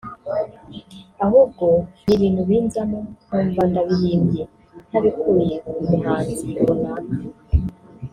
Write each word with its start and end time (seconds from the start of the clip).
ahubwo 1.25 1.65
ni 2.05 2.11
ibintu 2.15 2.41
binzamo 2.49 2.99
nkumva 3.25 3.61
ndabihimbye 3.71 4.43
ntabikuye 4.89 5.55
ku 5.67 5.77
muhanzi 5.89 6.47
runaka 6.59 7.15